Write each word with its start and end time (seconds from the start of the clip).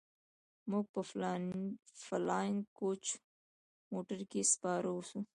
موږ 0.69 0.85
په 0.93 1.01
فلاينګ 2.07 2.59
کوچ 2.77 3.03
موټر 3.91 4.19
کښې 4.31 4.41
سپاره 4.53 4.89
سو. 5.09 5.19